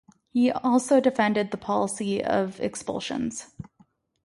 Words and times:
He 0.33 0.49
also 0.49 0.99
defended 0.99 1.51
the 1.51 1.57
policy 1.57 2.23
of 2.23 2.59
expulsions. 2.59 3.51